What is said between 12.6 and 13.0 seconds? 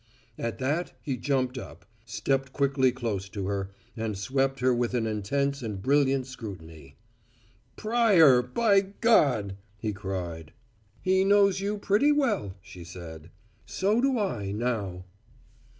she